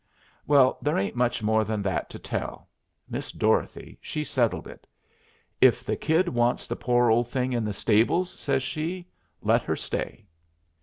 Well, 0.47 0.79
there 0.81 0.97
ain't 0.97 1.15
much 1.15 1.43
more 1.43 1.63
than 1.63 1.83
that 1.83 2.09
to 2.09 2.17
tell. 2.17 2.67
Miss 3.07 3.31
Dorothy 3.31 3.99
she 4.01 4.23
settled 4.23 4.67
it. 4.67 4.87
"If 5.61 5.83
the 5.85 5.95
Kid 5.95 6.27
wants 6.27 6.65
the 6.65 6.75
poor 6.75 7.11
old 7.11 7.29
thing 7.29 7.53
in 7.53 7.63
the 7.65 7.71
stables," 7.73 8.31
says 8.39 8.63
she, 8.63 9.07
"let 9.43 9.61
her 9.61 9.75
stay." 9.75 10.25